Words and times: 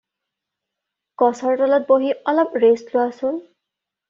গছৰ 1.23 1.59
তলত 1.59 1.85
বহি 1.93 2.09
অলপ 2.35 2.59
ৰেষ্ট 2.65 2.97
লোৱাচোন। 2.97 3.39